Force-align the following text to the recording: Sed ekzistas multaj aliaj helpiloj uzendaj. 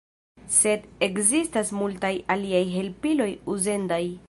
Sed 0.53 0.87
ekzistas 1.07 1.69
multaj 1.81 2.11
aliaj 2.37 2.65
helpiloj 2.79 3.31
uzendaj. 3.57 4.03